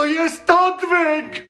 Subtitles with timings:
[0.00, 1.48] To jest odwyk!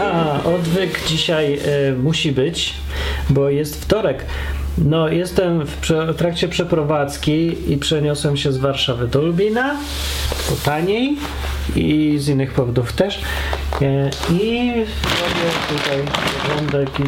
[0.00, 1.58] A, odwyk dzisiaj
[1.88, 2.74] y, musi być,
[3.30, 4.24] bo jest wtorek.
[4.78, 9.76] No, jestem w, prze, w trakcie przeprowadzki i przeniosłem się z Warszawy do Lubina,
[10.50, 11.16] bo taniej
[11.76, 13.20] i z innych powodów też.
[13.82, 15.98] E, I robię tutaj
[16.42, 17.02] porządek i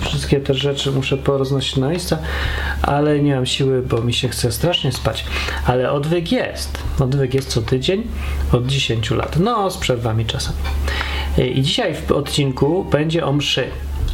[0.00, 2.18] wszystkie te rzeczy muszę poroznosić na miejsca,
[2.82, 5.24] ale nie mam siły, bo mi się chce strasznie spać.
[5.66, 6.78] Ale odwyk jest.
[7.00, 8.02] Odwyk jest co tydzień
[8.52, 9.36] od 10 lat.
[9.36, 10.58] No, z przerwami czasami.
[11.38, 13.70] E, I dzisiaj w odcinku będzie o mszy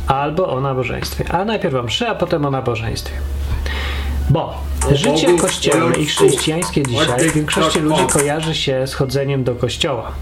[0.06, 1.24] albo o nabożeństwie.
[1.32, 3.14] A najpierw o mszy, a potem o nabożeństwie.
[4.30, 4.54] Bo
[4.92, 10.12] życie kościelne i chrześcijańskie dzisiaj w większości ludzi kojarzy się z chodzeniem do kościoła.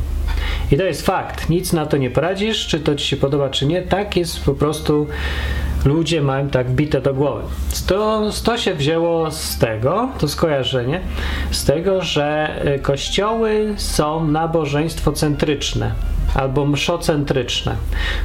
[0.73, 1.51] I to jest fakt.
[1.51, 3.83] Nic na to nie poradzisz, czy to ci się podoba, czy nie.
[3.83, 5.07] Tak jest po prostu.
[5.85, 7.43] Ludzie mają tak bite do głowy.
[7.87, 11.01] To, to się wzięło z tego, to skojarzenie,
[11.51, 15.93] z tego, że y, kościoły są nabożeństwocentryczne
[16.35, 17.77] albo mszocentryczne.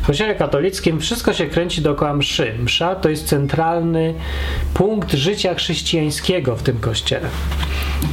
[0.02, 2.54] W kościele katolickim wszystko się kręci dookoła mszy.
[2.60, 4.14] Msza to jest centralny
[4.74, 7.30] punkt życia chrześcijańskiego w tym kościele.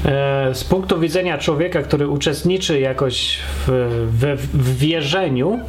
[0.05, 3.70] E, z punktu widzenia człowieka, który uczestniczy jakoś w,
[4.12, 5.61] w, w wierzeniu,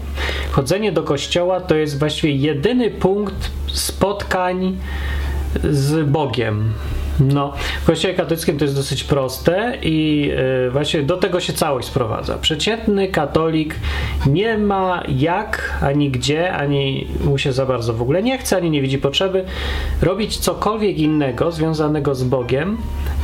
[0.51, 4.77] chodzenie do kościoła to jest właściwie jedyny punkt spotkań
[5.63, 6.73] z Bogiem.
[7.19, 10.27] No, w Kościele katolickim to jest dosyć proste i
[10.63, 12.37] yy, właśnie do tego się całość sprowadza.
[12.37, 13.75] Przeciętny katolik
[14.27, 18.69] nie ma jak, ani gdzie, ani mu się za bardzo w ogóle nie chce, ani
[18.69, 19.45] nie widzi potrzeby
[20.01, 22.77] robić cokolwiek innego związanego z Bogiem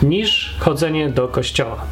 [0.04, 1.86] niż chodzenie do kościoła.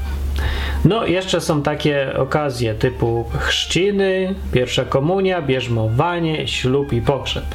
[0.86, 7.46] No, jeszcze są takie okazje typu chrzciny, pierwsza komunia, bierzmowanie, ślub i pogrzeb.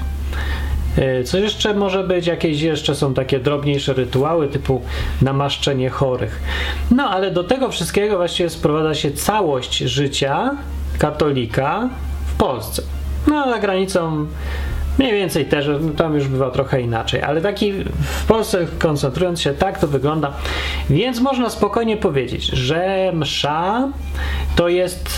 [1.25, 2.27] Co jeszcze może być?
[2.27, 4.83] Jakieś jeszcze są takie drobniejsze rytuały typu
[5.23, 6.43] namaszczenie chorych.
[6.91, 10.51] No ale do tego wszystkiego właściwie sprowadza się całość życia
[10.99, 11.89] katolika
[12.27, 12.83] w Polsce.
[13.27, 14.27] No za granicą
[14.99, 19.79] mniej więcej też, tam już bywa trochę inaczej, ale taki w Polsce koncentrując się, tak
[19.79, 20.33] to wygląda.
[20.91, 23.89] Więc można spokojnie powiedzieć, że msza
[24.56, 25.11] to jest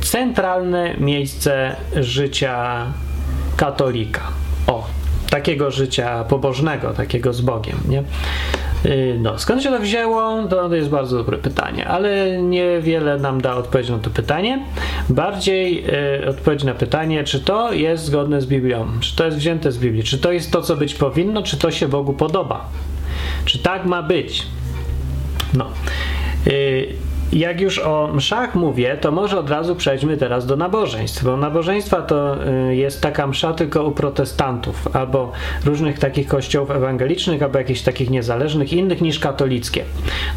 [0.00, 2.86] centralne miejsce życia
[3.56, 4.20] katolika.
[4.66, 4.86] O,
[5.30, 8.02] takiego życia pobożnego, takiego z Bogiem, nie?
[9.18, 10.42] No, skąd się to wzięło?
[10.48, 14.64] To, to jest bardzo dobre pytanie, ale niewiele nam da odpowiedź na to pytanie.
[15.08, 15.84] Bardziej
[16.22, 19.78] y, odpowiedź na pytanie, czy to jest zgodne z Biblią, czy to jest wzięte z
[19.78, 22.68] Biblii, czy to jest to, co być powinno, czy to się Bogu podoba,
[23.44, 24.46] czy tak ma być.
[25.54, 25.66] No.
[26.46, 26.88] Y,
[27.32, 32.02] jak już o mszach mówię, to może od razu przejdźmy teraz do nabożeństw, bo nabożeństwa
[32.02, 32.36] to
[32.70, 35.32] jest taka msza tylko u protestantów, albo
[35.64, 39.84] różnych takich kościołów ewangelicznych, albo jakichś takich niezależnych, innych niż katolickie.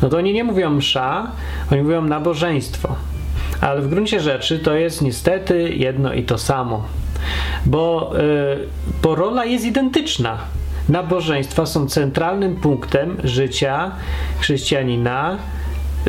[0.02, 1.32] No to oni nie mówią msza,
[1.72, 2.96] oni mówią nabożeństwo.
[3.62, 6.84] Ale w gruncie rzeczy to jest niestety jedno i to samo.
[7.66, 8.68] Bo, yy,
[9.04, 10.38] bo rola jest identyczna.
[10.90, 13.92] Nabożeństwa są centralnym punktem życia
[14.40, 15.38] chrześcijanina,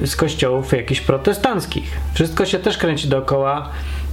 [0.04, 2.00] z kościołów jakichś protestanckich.
[2.14, 3.70] Wszystko się też kręci dookoła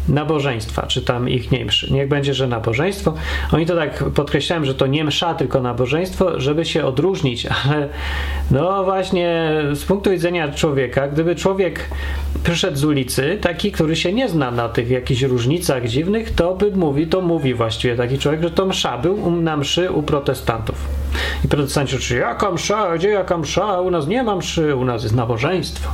[0.09, 1.93] nabożeństwa, czy tam ich nie mszy.
[1.93, 3.13] Niech będzie, że nabożeństwo.
[3.51, 7.89] Oni to tak podkreślałem, że to nie msza, tylko nabożeństwo, żeby się odróżnić, ale
[8.51, 11.89] no właśnie z punktu widzenia człowieka, gdyby człowiek
[12.43, 16.71] przyszedł z ulicy, taki, który się nie zna na tych jakichś różnicach dziwnych, to by
[16.71, 21.00] mówi, to mówi właściwie taki człowiek, że to msza był na mszy u protestantów.
[21.45, 25.03] I protestanci oczywiście, jaka msza, gdzie jaka msza, u nas nie ma mszy, u nas
[25.03, 25.89] jest nabożeństwo.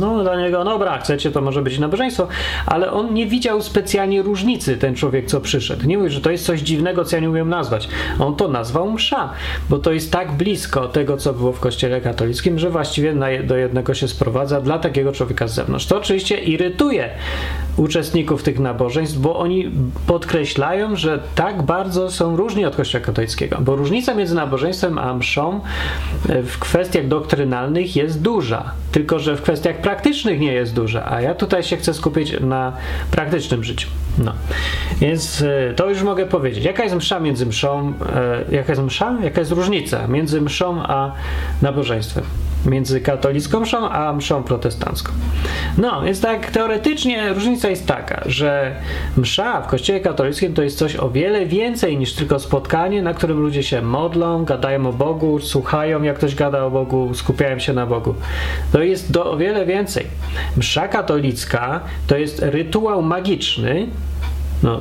[0.00, 2.28] No, dla niego, dobra, chcecie, to może być nabożeństwo,
[2.66, 5.86] ale on nie widział specjalnie różnicy, ten człowiek, co przyszedł.
[5.86, 7.88] Nie mówi, że to jest coś dziwnego, co ja nie umiem nazwać.
[8.18, 9.30] On to nazwał msza,
[9.70, 13.94] bo to jest tak blisko tego, co było w kościele katolickim, że właściwie do jednego
[13.94, 15.86] się sprowadza dla takiego człowieka z zewnątrz.
[15.86, 17.10] To oczywiście irytuje
[17.76, 19.70] uczestników tych nabożeństw, bo oni
[20.06, 25.60] podkreślają, że tak bardzo są różni od kościoła katolickiego, bo różnica między nabożeństwem a mszą
[26.24, 31.34] w kwestiach doktrynalnych jest duża, tylko że w kwestiach praktycznych nie jest duża, a ja
[31.34, 32.72] tutaj się chcę skupić na
[33.10, 33.88] praktycznym życiu.
[34.18, 34.32] No.
[35.00, 35.44] Więc
[35.76, 36.64] to już mogę powiedzieć.
[36.64, 39.16] Jaka jest msza między mszą, e, jaka jest msza?
[39.22, 41.12] Jaka jest różnica między mszą a
[41.62, 42.24] nabożeństwem?
[42.66, 45.12] Między katolicką mszą a mszą protestancką.
[45.78, 48.76] No, więc tak teoretycznie różnica jest taka, że
[49.16, 53.40] msza w kościele katolickim to jest coś o wiele więcej niż tylko spotkanie, na którym
[53.40, 57.86] ludzie się modlą, gadają o Bogu, słuchają jak ktoś gada o Bogu, skupiają się na
[57.86, 58.14] Bogu.
[58.72, 60.06] To jest do, o wiele więcej.
[60.56, 63.86] Msza katolicka to jest rytuał magiczny,
[64.62, 64.80] No,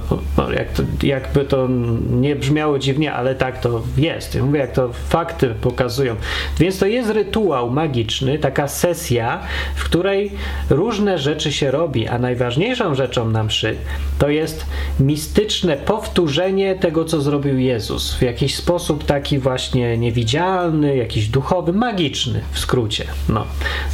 [0.56, 1.68] jak to, jakby to
[2.10, 4.36] nie brzmiało dziwnie, ale tak to jest.
[4.36, 6.16] Ja mówię, jak to fakty pokazują.
[6.60, 9.40] Więc to jest rytuał magiczny, taka sesja,
[9.76, 10.32] w której
[10.70, 13.78] różne rzeczy się robi, a najważniejszą rzeczą na mszy
[14.20, 14.66] to jest
[15.00, 18.16] mistyczne powtórzenie tego, co zrobił Jezus.
[18.16, 23.06] W jakiś sposób taki właśnie niewidzialny, jakiś duchowy, magiczny w skrócie.
[23.30, 23.46] No,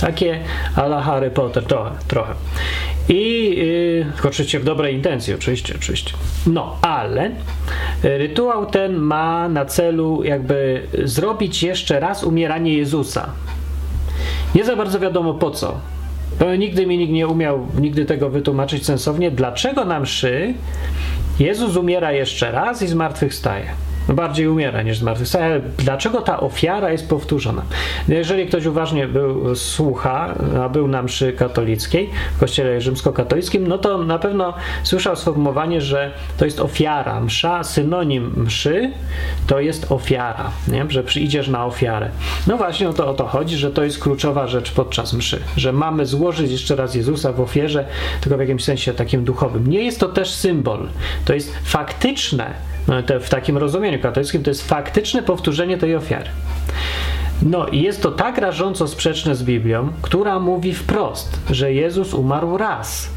[0.02, 0.40] takie
[0.76, 2.34] ala Harry Potter trochę, trochę.
[3.10, 6.14] I yy, oczywiście w dobrej intencji, oczywiście, oczywiście.
[6.48, 7.32] No, ale
[8.04, 13.30] rytuał ten ma na celu jakby zrobić jeszcze raz umieranie Jezusa.
[14.56, 15.80] Nie za bardzo wiadomo po co.
[16.40, 20.54] Bo nigdy mi nikt nie umiał nigdy tego wytłumaczyć sensownie, dlaczego na mszy
[21.40, 23.66] Jezus umiera jeszcze raz i zmartwychwstaje.
[24.08, 25.62] No bardziej umiera niż zmartwychwstaje.
[25.78, 27.62] Dlaczego ta ofiara jest powtórzona?
[28.08, 33.98] Jeżeli ktoś uważnie był, słucha, a był na mszy katolickiej, w kościele rzymskokatolickim, no to
[33.98, 34.54] na pewno
[34.84, 37.20] słyszał sformułowanie, że to jest ofiara.
[37.20, 38.92] Msza, synonim mszy,
[39.48, 40.86] to jest ofiara, nie?
[40.90, 42.10] że przyjdziesz na ofiarę.
[42.48, 45.74] No właśnie o to, o to chodzi, że to jest kluczowa rzecz podczas mszy, że
[45.74, 47.86] mamy złożyć jeszcze raz Jezusa w ofierze,
[48.22, 49.68] tylko w jakimś sensie takim duchowym.
[49.68, 50.88] Nie jest to też symbol,
[51.26, 52.54] to jest faktyczne,
[52.88, 56.30] no, w takim rozumieniu katolickim, to jest faktyczne powtórzenie tej ofiary.
[57.42, 62.58] No i jest to tak rażąco sprzeczne z Biblią, która mówi wprost, że Jezus umarł
[62.58, 63.10] raz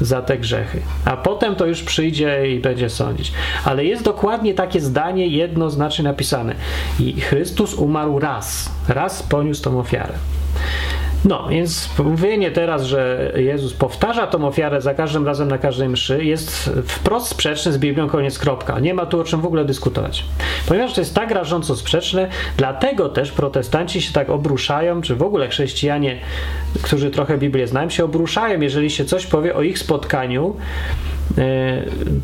[0.00, 3.32] za te grzechy, a potem to już przyjdzie i będzie sądzić.
[3.64, 6.54] Ale jest dokładnie takie zdanie jednoznacznie napisane.
[7.00, 10.14] I Chrystus umarł raz, raz poniósł tą ofiarę.
[11.24, 16.24] No, więc mówienie teraz, że Jezus powtarza tą ofiarę za każdym razem na każdej mszy
[16.24, 18.80] jest wprost sprzeczne z Biblią, koniec kropka.
[18.80, 20.24] Nie ma tu o czym w ogóle dyskutować.
[20.68, 25.48] Ponieważ to jest tak rażąco sprzeczne, dlatego też protestanci się tak obruszają, czy w ogóle
[25.48, 26.18] chrześcijanie,
[26.82, 30.56] którzy trochę Biblię znają, się obruszają, jeżeli się coś powie o ich spotkaniu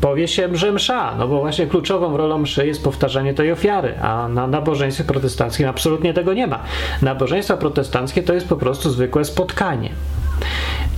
[0.01, 4.27] powie się, że msza, no bo właśnie kluczową rolą mszy jest powtarzanie tej ofiary, a
[4.27, 6.63] na nabożeństwie protestanckim absolutnie tego nie ma.
[7.01, 9.89] Nabożeństwo protestanckie to jest po prostu zwykłe spotkanie.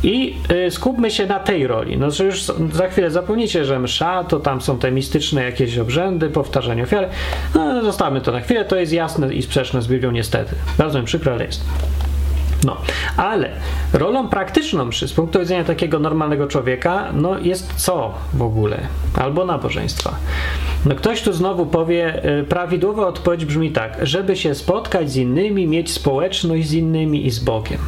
[0.04, 0.36] I
[0.68, 1.98] y, skupmy się na tej roli.
[1.98, 6.30] No, że już za chwilę zapomnicie, że msza to tam są te mistyczne jakieś obrzędy,
[6.30, 7.08] powtarzanie ofiary.
[7.56, 10.56] No, zostawmy to na chwilę, to jest jasne i sprzeczne z Biblią niestety.
[10.78, 11.66] Bardzo mi przykro, ale jest.
[12.64, 12.78] No,
[13.18, 13.50] ale
[13.94, 18.80] rolą praktyczną mszy z punktu widzenia takiego normalnego człowieka, no jest co w ogóle?
[19.16, 20.16] Albo nabożeństwa.
[20.86, 25.68] No ktoś tu znowu powie, y, prawidłowa odpowiedź brzmi tak, żeby się spotkać z innymi,
[25.68, 27.80] mieć społeczność z innymi i z Bogiem.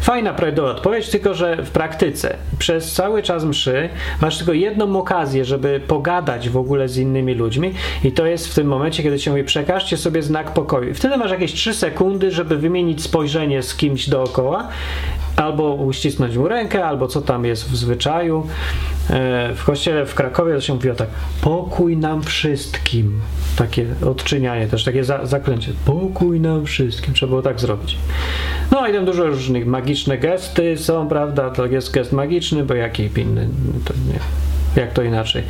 [0.00, 3.88] Fajna prawidłowa odpowiedź, tylko że w praktyce przez cały czas mszy
[4.20, 7.74] masz tylko jedną okazję, żeby pogadać w ogóle z innymi ludźmi
[8.04, 10.94] i to jest w tym momencie, kiedy się mówi przekażcie sobie znak pokoju.
[10.94, 14.68] Wtedy masz jakieś 3 sekundy, żeby wymienić spojrzenie z kimś dookoła
[15.36, 18.46] albo uścisnąć mu rękę, albo co tam jest w zwyczaju.
[19.10, 21.08] E, w kościele w Krakowie to się mówiło tak,
[21.40, 23.20] pokój nam wszystkim.
[23.56, 25.72] Takie odczynianie też, takie za, zaklęcie.
[25.84, 27.14] Pokój nam wszystkim.
[27.14, 27.96] Trzeba było tak zrobić.
[28.70, 31.50] No i tam dużo różnych magiczne gesty są, prawda?
[31.50, 33.48] To jest gest magiczny, bo jaki inny?
[33.84, 34.20] To nie
[34.76, 35.42] jak to inaczej.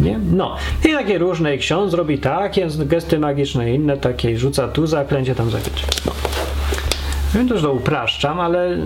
[0.00, 0.18] Nie?
[0.32, 0.56] No.
[0.84, 1.54] I takie różne.
[1.54, 5.84] I ksiądz robi takie gesty magiczne, inne takie, rzuca tu zaklęcie, tam zaklęcie.
[6.06, 6.27] No.
[7.34, 8.76] Wiem też, że upraszczam, ale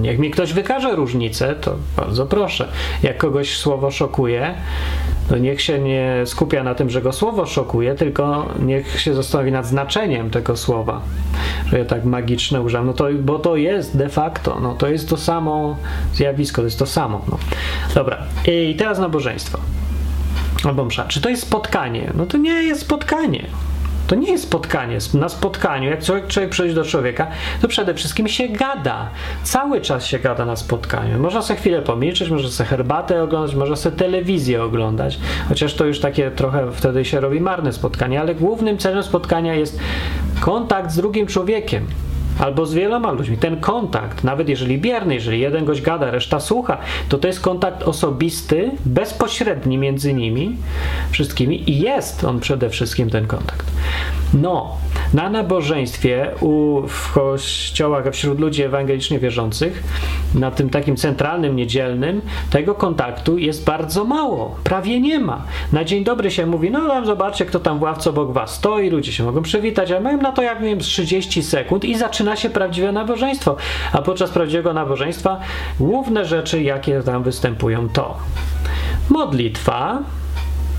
[0.00, 2.68] niech mi ktoś wykaże różnicę, to bardzo proszę.
[3.02, 4.54] Jak kogoś słowo szokuje,
[5.28, 9.52] to niech się nie skupia na tym, że go słowo szokuje, tylko niech się zastanowi
[9.52, 11.00] nad znaczeniem tego słowa.
[11.66, 15.08] Że ja tak magiczne używam, no to, bo to jest de facto, no to jest
[15.08, 15.76] to samo
[16.14, 17.24] zjawisko, to jest to samo.
[17.28, 17.38] No.
[17.94, 19.58] Dobra, i teraz nabożeństwo.
[20.64, 21.04] Albo msza.
[21.04, 22.12] Czy to jest spotkanie?
[22.14, 23.46] No to nie jest spotkanie.
[24.06, 24.98] To nie jest spotkanie.
[25.14, 27.26] Na spotkaniu, jak człowiek, człowiek przychodzi do człowieka,
[27.60, 29.10] to przede wszystkim się gada.
[29.42, 31.18] Cały czas się gada na spotkaniu.
[31.18, 35.18] Można sobie chwilę pomilczeć, można sobie herbatę oglądać, można sobie telewizję oglądać,
[35.48, 39.78] chociaż to już takie trochę wtedy się robi marne spotkanie, ale głównym celem spotkania jest
[40.40, 41.86] kontakt z drugim człowiekiem
[42.38, 43.36] albo z wieloma ludźmi.
[43.36, 47.82] Ten kontakt, nawet jeżeli bierny, jeżeli jeden gość gada, reszta słucha, to to jest kontakt
[47.82, 50.56] osobisty, bezpośredni między nimi
[51.10, 53.66] wszystkimi i jest on przede wszystkim ten kontakt.
[54.34, 54.76] No,
[55.14, 59.82] na nabożeństwie u, w kościołach, wśród ludzi ewangelicznie wierzących,
[60.34, 62.20] na tym takim centralnym, niedzielnym,
[62.50, 65.42] tego kontaktu jest bardzo mało, prawie nie ma.
[65.72, 68.90] Na dzień dobry się mówi, no tam zobaczcie, kto tam w ławce obok was stoi,
[68.90, 72.50] ludzie się mogą przywitać, a mają na to, jak wiem, 30 sekund i zaczyna się
[72.50, 73.56] prawdziwe nabożeństwo.
[73.92, 75.40] A podczas prawdziwego nabożeństwa
[75.80, 78.18] główne rzeczy, jakie tam występują, to
[79.08, 79.98] modlitwa,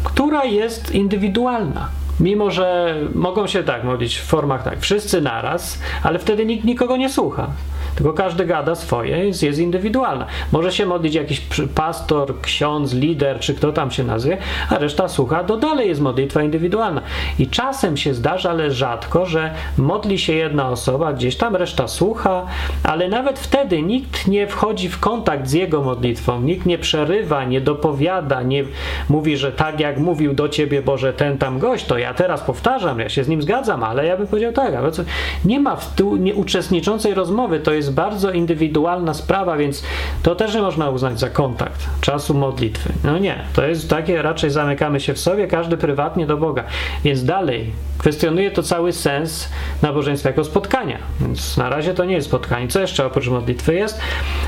[0.03, 1.89] która jest indywidualna.
[2.19, 6.97] Mimo, że mogą się tak modlić w formach tak, wszyscy naraz, ale wtedy nikt nikogo
[6.97, 7.47] nie słucha.
[7.95, 10.25] Tylko każdy gada swoje, jest, jest indywidualna.
[10.51, 11.41] Może się modlić jakiś
[11.75, 14.37] pastor, ksiądz, lider, czy kto tam się nazwie,
[14.69, 17.01] a reszta słucha, to dalej jest modlitwa indywidualna.
[17.39, 22.45] I czasem się zdarza, ale rzadko, że modli się jedna osoba, gdzieś tam reszta słucha,
[22.83, 27.61] ale nawet wtedy nikt nie wchodzi w kontakt z jego modlitwą, nikt nie przerywa, nie
[27.61, 28.63] dopowiada, nie
[29.09, 32.99] mówi, że tak jak mówił do ciebie Boże ten tam gość, to ja teraz powtarzam,
[32.99, 35.03] ja się z nim zgadzam, ale ja bym powiedział tak, ale co,
[35.45, 39.83] nie ma w tu uczestniczącej rozmowy, to jest bardzo indywidualna sprawa, więc
[40.23, 42.93] to też nie można uznać za kontakt czasu modlitwy.
[43.03, 46.63] No nie, to jest takie, raczej zamykamy się w sobie, każdy prywatnie do Boga.
[47.03, 49.49] Więc dalej, kwestionuje to cały sens
[49.81, 50.97] nabożeństwa jako spotkania.
[51.21, 52.67] Więc na razie to nie jest spotkanie.
[52.67, 53.99] Co jeszcze oprócz modlitwy jest?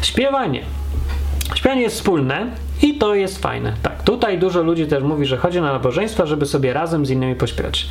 [0.01, 0.61] Śpiewanie.
[1.55, 2.47] Śpiewanie jest wspólne
[2.81, 3.73] i to jest fajne.
[3.81, 7.35] Tak, tutaj dużo ludzi też mówi, że chodzi na nabożeństwa, żeby sobie razem z innymi
[7.35, 7.87] pośpiewać.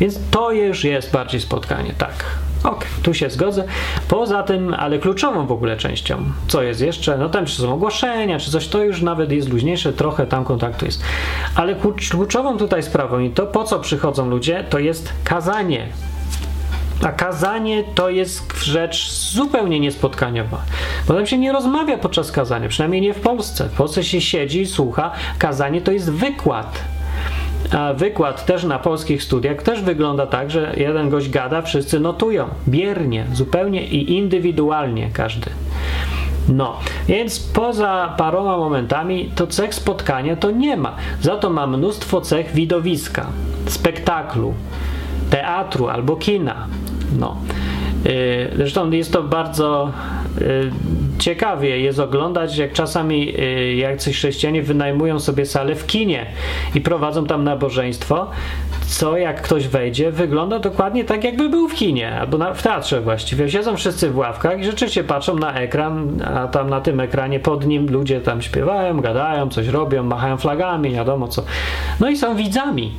[0.00, 2.24] Więc to już jest bardziej spotkanie, tak.
[2.64, 3.64] Ok, tu się zgodzę.
[4.08, 8.38] Poza tym, ale kluczową w ogóle częścią, co jest jeszcze, no tam czy są ogłoszenia,
[8.38, 11.02] czy coś, to już nawet jest luźniejsze, trochę tam kontaktu jest.
[11.54, 11.76] Ale
[12.10, 15.88] kluczową tutaj sprawą i to, po co przychodzą ludzie, to jest kazanie.
[17.02, 20.62] A kazanie to jest rzecz zupełnie niespotkaniowa.
[21.06, 23.68] Potem się nie rozmawia podczas kazania, przynajmniej nie w Polsce.
[23.68, 25.10] W Polsce się siedzi i słucha.
[25.38, 26.80] Kazanie to jest wykład.
[27.72, 32.48] A wykład też na polskich studiach też wygląda tak, że jeden gość gada, wszyscy notują.
[32.68, 35.50] Biernie, zupełnie i indywidualnie każdy.
[36.48, 36.76] No,
[37.08, 40.96] więc poza paroma momentami to cech spotkania to nie ma.
[41.20, 43.26] Za to ma mnóstwo cech widowiska,
[43.66, 44.54] spektaklu,
[45.30, 46.66] teatru albo kina.
[47.18, 47.36] No.
[48.06, 49.92] Y, zresztą jest to bardzo
[51.18, 56.26] ciekawie jest oglądać, jak czasami y, jacyś chrześcijanie wynajmują sobie salę w kinie
[56.74, 58.30] i prowadzą tam nabożeństwo,
[58.88, 63.00] co jak ktoś wejdzie, wygląda dokładnie tak, jakby był w kinie, albo na, w teatrze
[63.00, 63.50] właściwie.
[63.50, 67.66] Siedzą wszyscy w ławkach i rzeczywiście patrzą na ekran, a tam na tym ekranie pod
[67.66, 71.42] nim ludzie tam śpiewają, gadają, coś robią, machają flagami, wiadomo co.
[72.00, 72.92] No i są widzami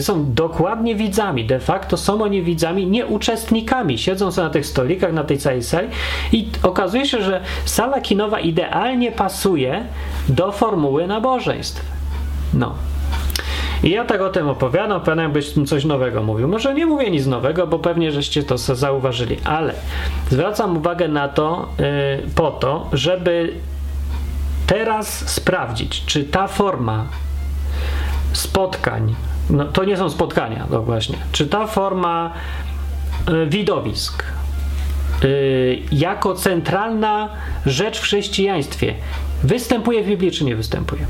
[0.00, 1.44] są dokładnie widzami.
[1.44, 3.98] De facto są oni widzami, nie uczestnikami.
[3.98, 5.88] Siedzą sobie na tych stolikach, na tej całej sali
[6.32, 9.84] i okazuje się, że sala kinowa idealnie pasuje
[10.28, 11.84] do formuły nabożeństw.
[12.54, 12.74] No.
[13.82, 16.48] I ja tak o tym opowiadam, opowiadam, jakbyś coś nowego mówił.
[16.48, 19.74] Może nie mówię nic nowego, bo pewnie żeście to zauważyli, ale
[20.30, 23.52] zwracam uwagę na to yy, po to, żeby
[24.66, 27.06] teraz sprawdzić, czy ta forma
[28.32, 29.14] spotkań
[29.50, 31.18] no, to nie są spotkania, no właśnie.
[31.32, 32.32] Czy ta forma
[33.28, 34.24] y, widowisk
[35.24, 37.28] y, jako centralna
[37.66, 38.94] rzecz w chrześcijaństwie
[39.44, 41.06] występuje w Biblii, czy nie występuje?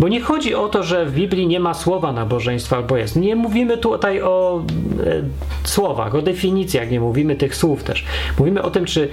[0.00, 3.16] Bo nie chodzi o to, że w Biblii nie ma słowa nabożeństwa albo jest.
[3.16, 4.64] Nie mówimy tutaj o
[5.06, 5.22] e,
[5.64, 8.04] słowach, o definicjach, nie mówimy tych słów też.
[8.38, 9.08] Mówimy o tym, czy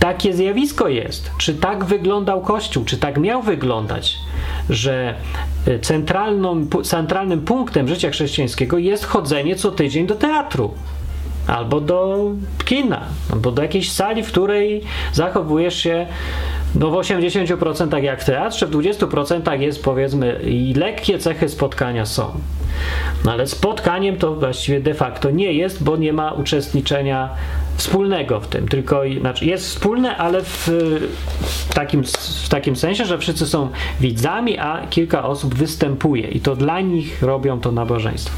[0.00, 4.16] takie zjawisko jest, czy tak wyglądał Kościół, czy tak miał wyglądać,
[4.70, 5.14] że
[5.66, 10.74] e, centralną, centralnym punktem życia chrześcijańskiego jest chodzenie co tydzień do teatru
[11.46, 12.30] albo do
[12.64, 13.00] kina,
[13.32, 16.06] albo do jakiejś sali, w której zachowujesz się
[16.74, 22.06] no w 80% tak jak w teatrze, w 20% jest powiedzmy i lekkie cechy spotkania
[22.06, 22.30] są.
[23.24, 27.30] No ale spotkaniem to właściwie de facto nie jest, bo nie ma uczestniczenia
[27.76, 30.68] wspólnego w tym, tylko znaczy jest wspólne, ale w,
[31.40, 32.02] w, takim,
[32.44, 33.68] w takim sensie, że wszyscy są
[34.00, 38.36] widzami, a kilka osób występuje i to dla nich robią to nabożeństwo.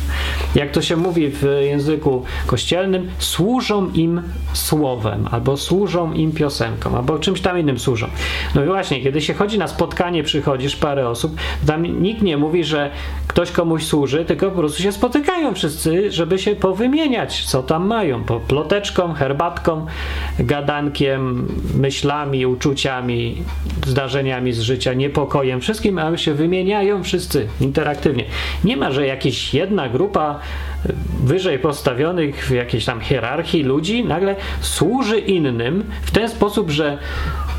[0.54, 4.22] Jak to się mówi w języku kościelnym, służą im
[4.52, 8.06] słowem, albo służą im piosenką, albo czymś tam innym służą.
[8.54, 11.36] No i właśnie, kiedy się chodzi na spotkanie, przychodzisz parę osób,
[11.66, 12.90] tam nikt nie mówi, że
[13.28, 18.24] ktoś komuś służy, tylko po prostu się spotykają wszyscy, żeby się powymieniać, co tam mają,
[18.24, 19.87] po ploteczką, herbatką,
[20.38, 23.43] gadankiem, myślami, uczuciami,
[23.87, 28.25] zdarzeniami z życia, niepokojem, wszystkim, ale się wymieniają wszyscy interaktywnie.
[28.64, 30.40] Nie ma, że jakaś jedna grupa
[31.25, 36.99] wyżej postawionych w jakiejś tam hierarchii ludzi nagle służy innym w ten sposób, że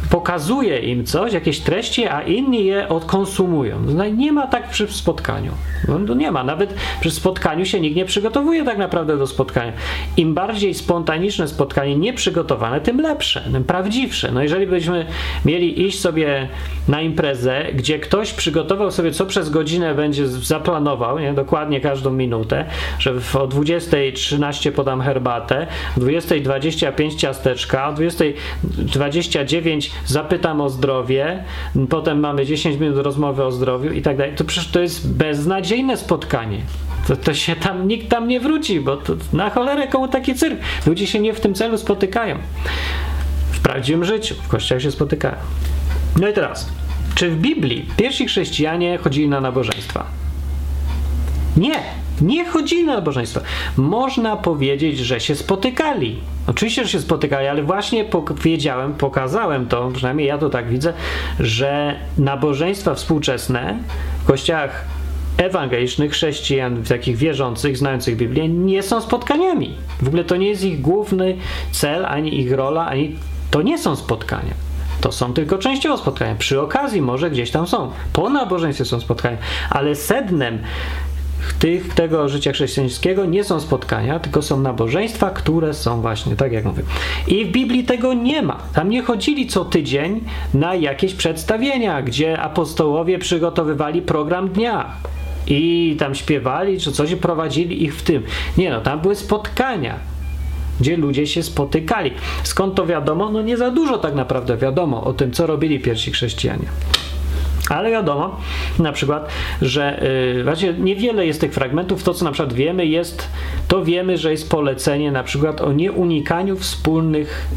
[0.09, 3.79] pokazuje im coś, jakieś treści, a inni je odkonsumują.
[3.79, 5.51] No nie ma tak przy spotkaniu.
[5.87, 6.43] No, nie ma.
[6.43, 9.73] Nawet przy spotkaniu się nikt nie przygotowuje tak naprawdę do spotkania.
[10.17, 14.31] Im bardziej spontaniczne spotkanie, nieprzygotowane, tym lepsze, tym prawdziwsze.
[14.31, 15.05] No jeżeli byśmy
[15.45, 16.47] mieli iść sobie
[16.87, 21.33] na imprezę, gdzie ktoś przygotował sobie, co przez godzinę będzie zaplanował, nie?
[21.33, 22.65] dokładnie każdą minutę,
[22.99, 31.43] że o 20.13 podam herbatę, o 20.25 ciasteczka, o 20.29 zapytam o zdrowie,
[31.89, 34.35] potem mamy 10 minut rozmowy o zdrowiu i tak dalej.
[34.35, 36.61] To przecież to jest beznadziejne spotkanie.
[37.07, 40.59] To, to się tam, nikt tam nie wróci, bo to, na cholerę komu taki cyrk.
[40.85, 42.37] Ludzie się nie w tym celu spotykają
[43.65, 44.35] prawdziwym życiu.
[44.35, 45.35] W kościołach się spotykają.
[46.19, 46.69] No i teraz,
[47.15, 50.05] czy w Biblii pierwsi chrześcijanie chodzili na nabożeństwa?
[51.57, 51.79] Nie,
[52.21, 53.41] nie chodzili na nabożeństwa.
[53.77, 56.19] Można powiedzieć, że się spotykali.
[56.47, 60.93] Oczywiście, że się spotykali, ale właśnie powiedziałem, pokazałem to, przynajmniej ja to tak widzę,
[61.39, 63.77] że nabożeństwa współczesne
[64.23, 64.85] w kościołach
[65.37, 69.75] ewangelicznych chrześcijan, takich wierzących, znających Biblię, nie są spotkaniami.
[70.01, 71.37] W ogóle to nie jest ich główny
[71.71, 73.15] cel, ani ich rola, ani
[73.51, 74.53] to nie są spotkania.
[75.01, 76.35] To są tylko częściowo spotkania.
[76.35, 77.91] Przy okazji może gdzieś tam są.
[78.13, 79.37] Po nabożeństwie są spotkania,
[79.69, 80.59] ale sednem
[81.53, 86.65] tych, tego życia chrześcijańskiego nie są spotkania, tylko są nabożeństwa, które są właśnie, tak jak
[86.65, 86.83] mówię.
[87.27, 88.57] I w Biblii tego nie ma.
[88.73, 90.21] Tam nie chodzili co tydzień
[90.53, 94.91] na jakieś przedstawienia, gdzie apostołowie przygotowywali program dnia
[95.47, 98.23] i tam śpiewali, czy coś prowadzili ich w tym.
[98.57, 99.99] Nie no, tam były spotkania,
[100.79, 102.11] gdzie ludzie się spotykali.
[102.43, 103.31] Skąd to wiadomo?
[103.31, 106.65] No nie za dużo tak naprawdę wiadomo o tym, co robili pierwsi chrześcijanie.
[107.69, 108.37] Ale wiadomo,
[108.79, 109.29] na przykład,
[109.61, 110.01] że
[110.35, 112.03] yy, właśnie niewiele jest tych fragmentów.
[112.03, 113.27] To, co na przykład wiemy, jest,
[113.67, 117.47] to wiemy, że jest polecenie na przykład o nieunikaniu wspólnych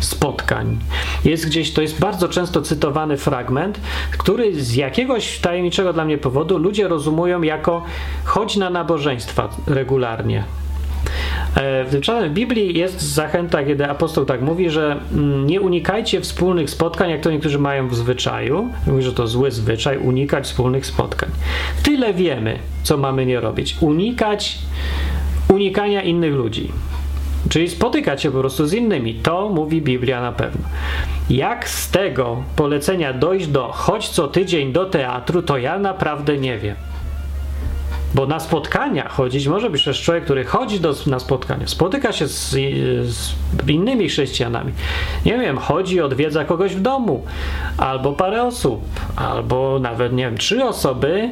[0.00, 0.78] spotkań.
[1.24, 3.80] Jest gdzieś, to jest bardzo często cytowany fragment,
[4.18, 7.82] który z jakiegoś tajemniczego dla mnie powodu ludzie rozumują jako
[8.24, 10.44] chodź na nabożeństwa regularnie.
[11.56, 16.20] E, w tymczasem w Biblii jest zachęta, kiedy apostoł tak mówi, że mm, nie unikajcie
[16.20, 18.68] wspólnych spotkań, jak to niektórzy mają w zwyczaju.
[18.86, 21.30] Mówi, że to zły zwyczaj, unikać wspólnych spotkań.
[21.82, 23.76] Tyle wiemy, co mamy nie robić.
[23.80, 24.58] Unikać
[25.48, 26.72] unikania innych ludzi.
[27.48, 29.14] Czyli spotykać się po prostu z innymi.
[29.14, 30.68] To mówi Biblia na pewno.
[31.30, 36.58] Jak z tego polecenia dojść do chodź co tydzień do teatru, to ja naprawdę nie
[36.58, 36.76] wiem.
[38.14, 42.28] Bo na spotkania chodzić może być też człowiek, który chodzi do, na spotkania, spotyka się
[42.28, 42.50] z,
[43.06, 43.34] z,
[43.68, 44.72] innymi chrześcijanami.
[45.26, 47.24] Nie wiem, chodzi, odwiedza kogoś w domu,
[47.78, 48.84] albo parę osób,
[49.16, 51.30] albo nawet, nie wiem, trzy osoby.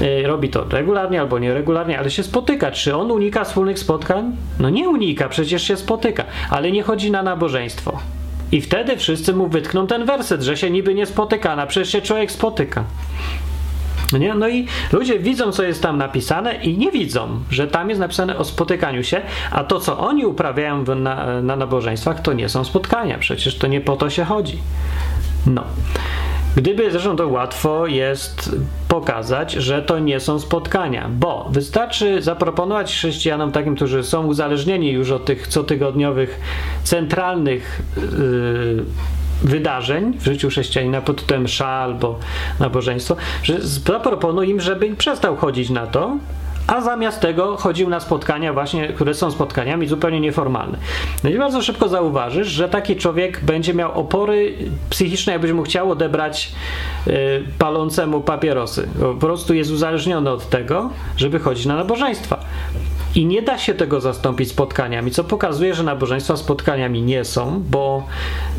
[0.00, 2.70] Yy, robi to regularnie albo nieregularnie, ale się spotyka.
[2.70, 4.36] Czy on unika wspólnych spotkań?
[4.60, 7.98] No nie unika, przecież się spotyka, ale nie chodzi na nabożeństwo.
[8.52, 12.02] I wtedy wszyscy mu wytkną ten werset, że się niby nie spotyka, a przecież się
[12.02, 12.84] człowiek spotyka.
[14.12, 14.34] Nie?
[14.34, 18.38] No i ludzie widzą, co jest tam napisane i nie widzą, że tam jest napisane
[18.38, 23.18] o spotykaniu się, a to, co oni uprawiają na, na nabożeństwach, to nie są spotkania.
[23.18, 24.58] Przecież to nie po to się chodzi.
[25.46, 25.64] No.
[26.56, 28.56] Gdyby, zresztą to łatwo jest
[28.88, 35.10] pokazać, że to nie są spotkania, bo wystarczy zaproponować chrześcijanom takim, którzy są uzależnieni już
[35.10, 36.40] od tych cotygodniowych,
[36.84, 38.84] centralnych yy,
[39.44, 42.18] wydarzeń w życiu chrześcijanina pod tytułem msza albo
[42.60, 46.16] nabożeństwo, że zaproponuj im, żeby przestał chodzić na to,
[46.66, 50.78] a zamiast tego chodził na spotkania właśnie, które są spotkaniami zupełnie nieformalne.
[51.24, 54.54] No i bardzo szybko zauważysz, że taki człowiek będzie miał opory
[54.90, 56.52] psychiczne, jakbyś mu chciał odebrać
[57.06, 57.12] y,
[57.58, 58.88] palącemu papierosy.
[59.00, 62.44] Po prostu jest uzależniony od tego, żeby chodzić na nabożeństwa.
[63.14, 68.06] I nie da się tego zastąpić spotkaniami, co pokazuje, że nabożeństwa spotkaniami nie są, bo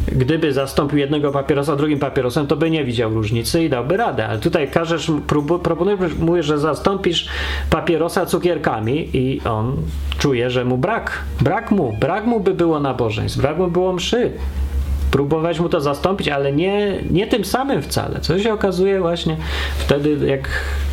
[0.07, 4.27] gdyby zastąpił jednego papierosa drugim papierosem, to by nie widział różnicy i dałby radę.
[4.27, 5.11] Ale tutaj każesz,
[5.63, 7.27] proponujesz że zastąpisz
[7.69, 9.75] papierosa cukierkami i on
[10.17, 11.23] czuje, że mu brak.
[11.41, 14.31] Brak mu, brak mu by było nabożeństw, brak mu było mszy
[15.15, 18.19] próbować mu to zastąpić, ale nie, nie tym samym wcale.
[18.21, 19.37] Co się okazuje właśnie
[19.77, 20.49] wtedy, jak,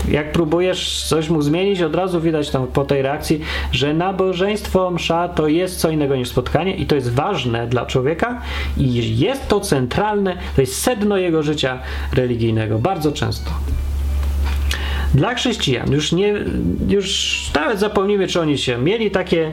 [0.08, 3.40] jak próbujesz coś mu zmienić, od razu widać tam po tej reakcji,
[3.72, 8.40] że nabożeństwo, msza to jest co innego niż spotkanie i to jest ważne dla człowieka
[8.76, 11.78] i jest to centralne, to jest sedno jego życia
[12.12, 13.50] religijnego, bardzo często.
[15.14, 16.34] Dla chrześcijan, już nie,
[16.88, 19.52] już nawet zapomnimy, czy oni się mieli takie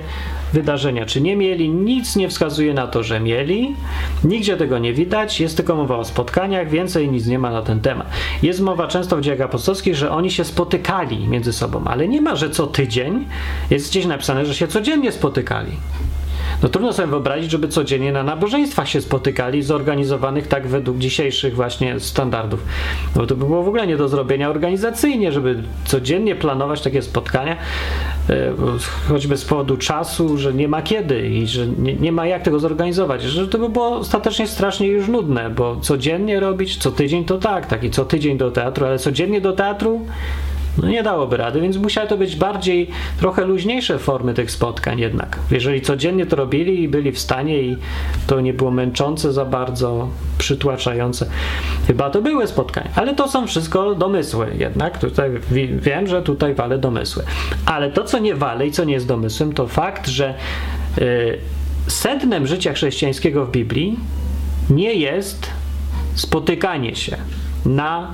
[0.53, 3.75] wydarzenia, czy nie mieli, nic nie wskazuje na to, że mieli.
[4.23, 7.79] Nigdzie tego nie widać, jest tylko mowa o spotkaniach, więcej nic nie ma na ten
[7.79, 8.07] temat.
[8.43, 12.35] Jest mowa często w dziejach apostolskich, że oni się spotykali między sobą, ale nie ma,
[12.35, 13.25] że co tydzień.
[13.69, 15.71] Jest gdzieś napisane, że się codziennie spotykali.
[16.63, 21.99] No trudno sobie wyobrazić, żeby codziennie na nabożeństwach się spotykali, zorganizowanych tak według dzisiejszych właśnie
[21.99, 22.63] standardów.
[23.15, 27.57] No to by było w ogóle nie do zrobienia organizacyjnie, żeby codziennie planować takie spotkania,
[28.29, 28.53] e,
[29.09, 32.59] choćby z powodu czasu, że nie ma kiedy i że nie, nie ma jak tego
[32.59, 37.37] zorganizować, że to by było ostatecznie strasznie już nudne, bo codziennie robić, co tydzień to
[37.37, 40.05] tak, taki co tydzień do teatru, ale codziennie do teatru
[40.81, 42.89] no nie dałoby rady, więc musiały to być bardziej
[43.19, 45.39] trochę luźniejsze formy tych spotkań jednak.
[45.51, 47.77] Jeżeli codziennie to robili i byli w stanie i
[48.27, 51.25] to nie było męczące za bardzo, przytłaczające,
[51.87, 52.89] chyba to były spotkania.
[52.95, 54.97] Ale to są wszystko domysły jednak.
[54.97, 55.29] Tutaj
[55.79, 57.23] wiem, że tutaj wale domysły.
[57.65, 60.33] Ale to, co nie wale i co nie jest domysłem, to fakt, że
[60.97, 61.39] yy,
[61.87, 63.99] sednem życia chrześcijańskiego w Biblii
[64.69, 65.47] nie jest
[66.15, 67.17] spotykanie się
[67.65, 68.13] na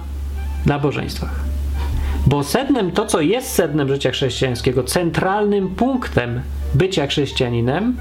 [0.66, 1.55] nabożeństwach.
[2.28, 6.42] Bo sednem, to co jest sednem życia chrześcijańskiego, centralnym punktem
[6.74, 7.98] bycia chrześcijaninem,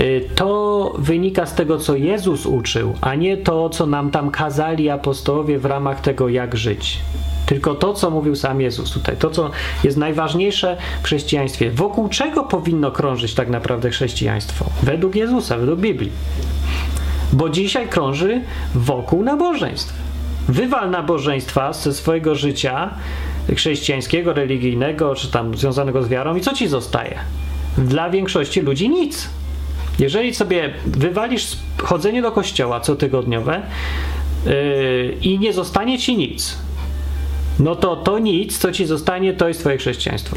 [0.00, 4.90] y, to wynika z tego, co Jezus uczył, a nie to, co nam tam kazali
[4.90, 7.00] apostołowie w ramach tego, jak żyć.
[7.46, 9.50] Tylko to, co mówił sam Jezus tutaj, to, co
[9.84, 11.70] jest najważniejsze w chrześcijaństwie.
[11.70, 14.64] Wokół czego powinno krążyć tak naprawdę chrześcijaństwo?
[14.82, 16.12] Według Jezusa, według Biblii.
[17.32, 18.40] Bo dzisiaj krąży
[18.74, 20.03] wokół nabożeństw.
[20.48, 22.90] Wywal nabożeństwa ze swojego życia
[23.54, 27.18] chrześcijańskiego, religijnego, czy tam związanego z wiarą i co ci zostaje?
[27.78, 29.28] Dla większości ludzi nic.
[29.98, 33.62] Jeżeli sobie wywalisz chodzenie do kościoła cotygodniowe
[34.46, 34.52] yy,
[35.22, 36.58] i nie zostanie ci nic,
[37.60, 40.36] no to to nic, co ci zostanie, to jest twoje chrześcijaństwo.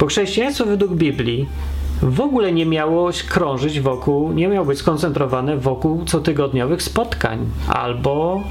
[0.00, 1.46] Bo chrześcijaństwo według Biblii
[2.02, 8.42] w ogóle nie miało krążyć wokół, nie miało być skoncentrowane wokół cotygodniowych spotkań albo,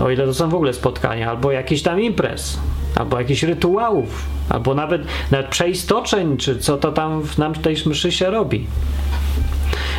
[0.00, 2.58] o ile to są w ogóle spotkania, albo jakichś tam imprez,
[2.96, 8.12] albo jakichś rytuałów, albo nawet, nawet przeistoczeń, czy co to tam w nam tej mszy
[8.12, 8.66] się robi.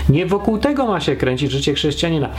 [0.10, 2.30] Nie wokół tego ma się kręcić życie chrześcijanina.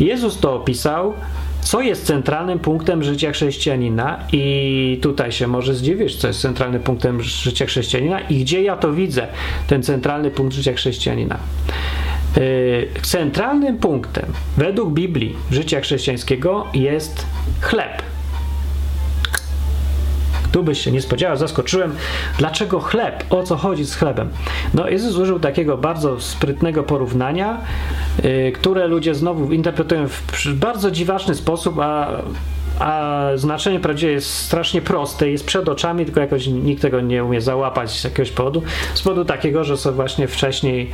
[0.00, 1.14] Jezus to opisał
[1.62, 7.22] co jest centralnym punktem życia chrześcijanina i tutaj się może zdziwisz, co jest centralnym punktem
[7.22, 9.26] życia chrześcijanina i gdzie ja to widzę,
[9.66, 11.38] ten centralny punkt życia chrześcijanina.
[12.36, 17.26] Yy, centralnym punktem według Biblii życia chrześcijańskiego jest
[17.60, 18.02] chleb.
[20.52, 21.94] Tu byś się nie spodziewał, zaskoczyłem.
[22.38, 23.24] Dlaczego chleb?
[23.30, 24.30] O co chodzi z chlebem?
[24.74, 27.60] No, Jezus użył takiego bardzo sprytnego porównania,
[28.22, 32.22] yy, które ludzie znowu interpretują w bardzo dziwaczny sposób, a
[32.80, 37.40] a znaczenie prawdziwie jest strasznie proste, jest przed oczami, tylko jakoś nikt tego nie umie
[37.40, 38.62] załapać z jakiegoś powodu.
[38.94, 40.90] Z powodu takiego, że sobie właśnie wcześniej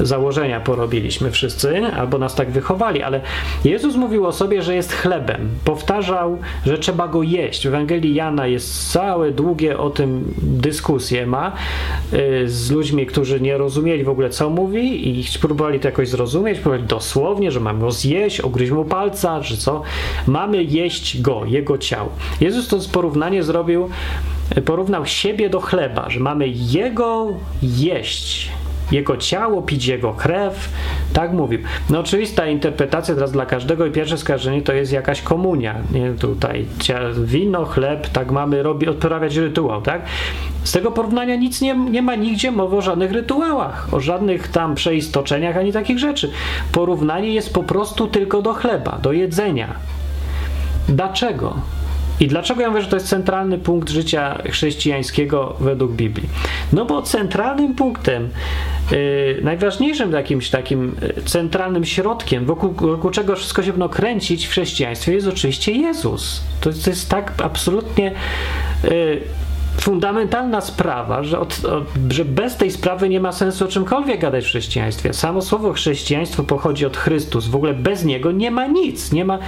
[0.00, 3.20] założenia porobiliśmy wszyscy, albo nas tak wychowali, ale
[3.64, 5.48] Jezus mówił o sobie, że jest chlebem.
[5.64, 7.64] Powtarzał, że trzeba go jeść.
[7.64, 11.52] W Ewangelii Jana jest całe długie o tym dyskusje ma
[12.12, 16.58] y, z ludźmi, którzy nie rozumieli w ogóle co mówi i próbowali to jakoś zrozumieć,
[16.58, 19.82] próbowali dosłownie, że mamy go zjeść, ogryźć mu palca, czy co.
[20.26, 22.10] Mamy jeść go, jego ciało.
[22.40, 23.88] Jezus to porównanie zrobił,
[24.64, 27.28] porównał siebie do chleba, że mamy jego
[27.62, 28.50] jeść,
[28.92, 30.68] jego ciało, pić jego krew.
[31.12, 31.60] Tak mówił.
[31.90, 35.74] No oczywista interpretacja teraz dla każdego i pierwsze skarżenie to jest jakaś komunia.
[35.92, 36.66] Nie, tutaj
[37.24, 40.02] wino, chleb, tak mamy robi, odprawiać rytuał, tak?
[40.64, 44.74] Z tego porównania nic nie, nie ma nigdzie mowy o żadnych rytuałach, o żadnych tam
[44.74, 46.30] przeistoczeniach ani takich rzeczy.
[46.72, 49.74] Porównanie jest po prostu tylko do chleba, do jedzenia.
[50.88, 51.56] Dlaczego?
[52.20, 56.28] I dlaczego ja mówię, że to jest centralny punkt życia chrześcijańskiego według Biblii?
[56.72, 58.28] No bo centralnym punktem,
[58.90, 65.12] yy, najważniejszym jakimś takim centralnym środkiem, wokół, wokół czego wszystko się będą kręcić w chrześcijaństwie,
[65.12, 66.42] jest oczywiście Jezus.
[66.60, 68.12] To, to jest tak absolutnie.
[68.84, 69.20] Yy,
[69.80, 74.44] fundamentalna sprawa, że, od, od, że bez tej sprawy nie ma sensu o czymkolwiek gadać
[74.44, 75.12] w chrześcijaństwie.
[75.12, 77.48] Samo słowo chrześcijaństwo pochodzi od Chrystus.
[77.48, 79.12] W ogóle bez niego nie ma nic.
[79.12, 79.38] Nie ma,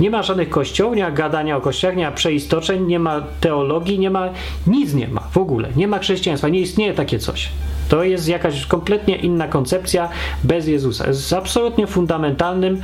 [0.00, 3.98] nie ma żadnych kościołów, nie ma gadania o kościołach, nie ma przeistoczeń, nie ma teologii,
[3.98, 4.28] nie ma
[4.66, 5.68] nic nie ma w ogóle.
[5.76, 7.48] Nie ma chrześcijaństwa, nie istnieje takie coś.
[7.88, 10.08] To jest jakaś kompletnie inna koncepcja
[10.44, 11.06] bez Jezusa.
[11.06, 12.80] Jest absolutnie fundamentalnym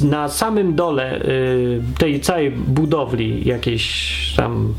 [0.00, 4.74] na samym dole y, tej całej budowli jakiejś tam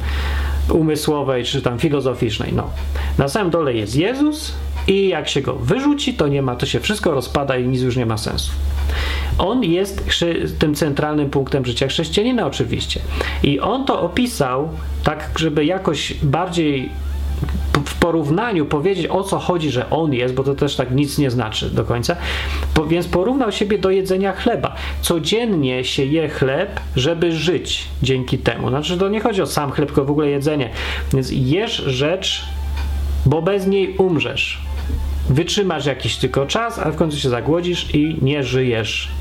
[0.70, 2.54] umysłowej czy tam filozoficznej.
[2.54, 2.70] No.
[3.18, 4.54] Na samym dole jest Jezus
[4.88, 7.96] i jak się go wyrzuci, to nie ma, to się wszystko rozpada i nic już
[7.96, 8.52] nie ma sensu.
[9.38, 10.04] On jest
[10.60, 13.00] tym centralnym punktem życia chrześcijanina oczywiście.
[13.44, 14.70] I on to opisał
[15.04, 16.90] tak, żeby jakoś bardziej
[17.86, 21.32] w porównaniu powiedzieć o co chodzi, że on jest, bo to też tak nic nie
[21.32, 22.16] znaczy do końca,
[22.74, 24.76] po, więc porównał siebie do jedzenia chleba.
[25.02, 28.70] Codziennie się je chleb, żeby żyć dzięki temu.
[28.70, 30.70] Znaczy to nie chodzi o sam chleb, tylko w ogóle jedzenie.
[31.14, 32.46] Więc jesz rzecz,
[33.26, 34.62] bo bez niej umrzesz.
[35.30, 39.12] Wytrzymasz jakiś tylko czas, a w końcu się zagłodzisz i nie żyjesz.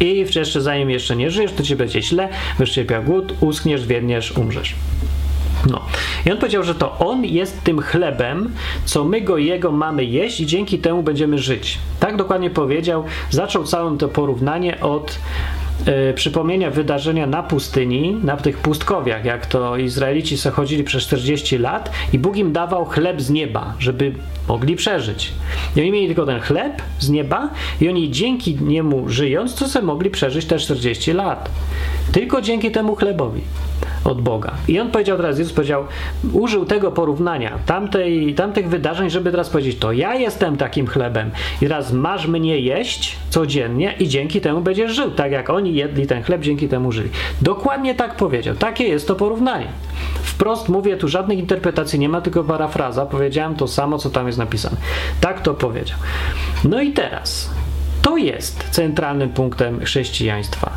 [0.00, 4.32] I jeszcze zanim jeszcze nie żyjesz, to ci będzie źle, będziesz cierpiał głód, uschniesz, wiedniesz,
[4.32, 4.74] umrzesz.
[5.70, 5.80] No.
[6.26, 8.50] I on powiedział, że to on jest tym chlebem,
[8.84, 11.78] co my go jego mamy jeść i dzięki temu będziemy żyć.
[12.00, 13.04] Tak dokładnie powiedział.
[13.30, 15.18] Zaczął całe to porównanie od
[15.86, 21.58] e, przypomnienia wydarzenia na pustyni, na tych pustkowiach, jak to Izraelici se chodzili przez 40
[21.58, 24.12] lat i Bóg im dawał chleb z nieba, żeby
[24.48, 25.32] mogli przeżyć.
[25.76, 29.82] I oni mieli tylko ten chleb z nieba i oni dzięki niemu żyjąc, to se
[29.82, 31.50] mogli przeżyć te 40 lat.
[32.12, 33.40] Tylko dzięki temu chlebowi.
[34.04, 34.52] Od Boga.
[34.68, 35.84] I on powiedział teraz, Jezus powiedział,
[36.32, 41.30] użył tego porównania, tamtej, tamtych wydarzeń, żeby teraz powiedzieć, to ja jestem takim chlebem
[41.62, 46.06] i teraz masz mnie jeść codziennie i dzięki temu będziesz żył, tak jak oni jedli
[46.06, 47.10] ten chleb, dzięki temu żyli.
[47.42, 48.54] Dokładnie tak powiedział.
[48.54, 49.66] Takie jest to porównanie.
[50.22, 53.06] Wprost mówię, tu żadnych interpretacji nie ma, tylko parafraza.
[53.06, 54.76] Powiedziałem to samo, co tam jest napisane.
[55.20, 55.98] Tak to powiedział.
[56.64, 57.50] No i teraz,
[58.02, 60.70] to jest centralnym punktem chrześcijaństwa,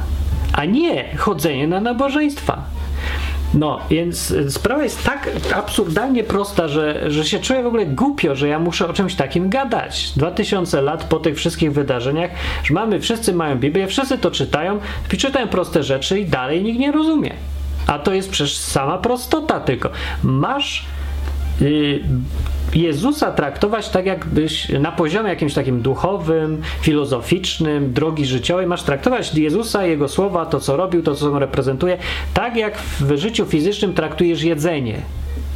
[0.54, 2.75] a nie chodzenie na nabożeństwa.
[3.56, 8.48] No, więc sprawa jest tak absurdalnie prosta, że, że się czuję w ogóle głupio, że
[8.48, 10.12] ja muszę o czymś takim gadać.
[10.16, 12.32] Dwa tysiące lat po tych wszystkich wydarzeniach,
[12.64, 14.80] że mamy, wszyscy mają Biblię, wszyscy to czytają,
[15.18, 17.34] czytają proste rzeczy i dalej nikt nie rozumie.
[17.88, 19.90] A to jest przecież sama prostota tylko.
[20.24, 20.86] Masz
[22.76, 29.86] Jezusa traktować tak, jakbyś na poziomie jakimś takim duchowym, filozoficznym, drogi życiowej, masz traktować Jezusa,
[29.86, 31.98] Jego słowa, to co robił, to co on reprezentuje,
[32.34, 35.02] tak jak w życiu fizycznym traktujesz jedzenie.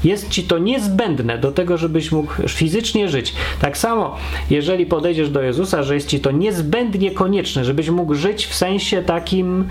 [0.04, 3.34] Jest ci to niezbędne do tego, żebyś mógł fizycznie żyć.
[3.62, 4.16] Tak samo,
[4.50, 9.02] jeżeli podejdziesz do Jezusa, że jest ci to niezbędnie konieczne, żebyś mógł żyć w sensie
[9.02, 9.68] takim,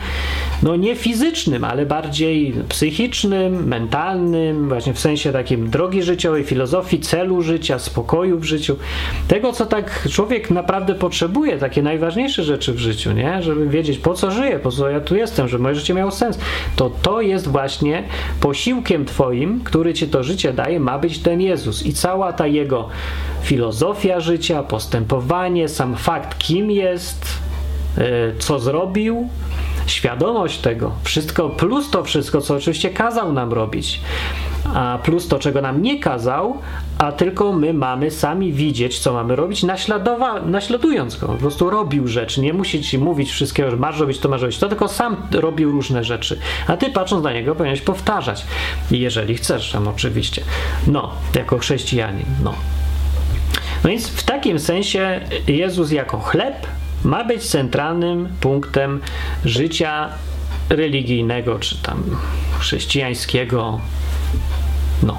[0.62, 7.42] no nie fizycznym, ale bardziej psychicznym, mentalnym, właśnie w sensie takim drogi życiowej, filozofii, celu
[7.42, 8.76] życia, spokoju w życiu.
[9.28, 13.42] Tego, co tak człowiek naprawdę potrzebuje, takie najważniejsze rzeczy w życiu, nie?
[13.42, 16.38] Żeby wiedzieć, po co żyję, po co ja tu jestem, żeby moje życie miało sens.
[16.76, 18.02] To to jest właśnie
[18.40, 21.86] posiłkiem twoim, który ci to to życie daje, ma być ten Jezus.
[21.86, 22.88] I cała ta jego
[23.42, 27.26] filozofia życia, postępowanie, sam fakt, kim jest,
[27.98, 28.02] e,
[28.38, 29.28] co zrobił,
[29.86, 34.00] świadomość tego, wszystko, plus to wszystko, co oczywiście kazał nam robić,
[34.74, 36.60] a plus to, czego nam nie kazał,
[36.98, 39.64] a tylko my mamy sami widzieć, co mamy robić,
[40.46, 41.26] naśladując go.
[41.26, 44.58] Po prostu robił rzeczy, nie musi ci mówić wszystkiego, że masz robić to, masz robić
[44.58, 46.38] to, tylko sam robił różne rzeczy.
[46.66, 48.44] A ty patrząc na niego powinieneś powtarzać,
[48.90, 50.42] jeżeli chcesz tam oczywiście.
[50.86, 52.54] No, jako chrześcijanin, no.
[53.84, 56.66] No więc w takim sensie Jezus jako chleb
[57.04, 59.00] ma być centralnym punktem
[59.44, 60.08] życia
[60.70, 62.02] religijnego, czy tam
[62.58, 63.80] chrześcijańskiego,
[65.02, 65.18] no,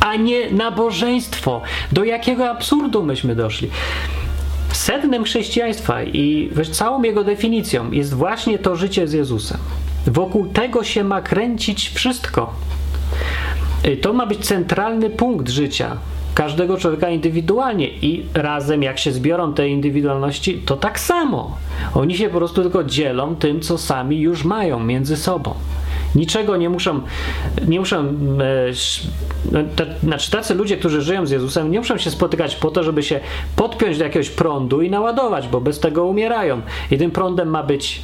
[0.00, 1.62] a nie nabożeństwo.
[1.92, 3.70] Do jakiego absurdu myśmy doszli?
[4.72, 9.58] Sednem chrześcijaństwa i całą jego definicją jest właśnie to życie z Jezusem.
[10.06, 12.54] Wokół tego się ma kręcić wszystko.
[13.86, 15.96] Y, to ma być centralny punkt życia
[16.34, 21.56] każdego człowieka indywidualnie i razem, jak się zbiorą te indywidualności, to tak samo.
[21.94, 25.54] Oni się po prostu tylko dzielą tym, co sami już mają między sobą.
[26.16, 27.00] Niczego nie muszą,
[27.68, 28.04] nie muszą,
[29.54, 32.82] e, te, znaczy tacy ludzie, którzy żyją z Jezusem, nie muszą się spotykać po to,
[32.82, 33.20] żeby się
[33.56, 36.60] podpiąć do jakiegoś prądu i naładować, bo bez tego umierają.
[36.90, 38.02] I tym prądem ma być